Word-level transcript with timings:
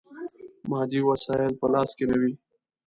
مادي 0.69 0.99
وسایل 1.09 1.53
په 1.59 1.65
لاس 1.73 1.89
کې 1.97 2.05
نه 2.09 2.17
وي. 2.21 2.33